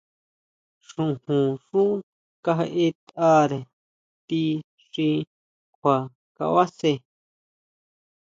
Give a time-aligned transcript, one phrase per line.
[0.87, 1.81] Xojonxú
[2.45, 3.59] kajeʼetʼare
[4.27, 4.39] ti
[4.91, 5.07] xi
[5.73, 5.95] kjua
[6.35, 6.91] kabasjé.